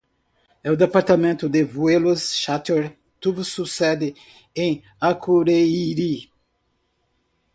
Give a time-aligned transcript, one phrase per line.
[0.63, 4.15] El departamento de vuelos chárter tuvo su sede
[4.55, 6.27] en Akureyri.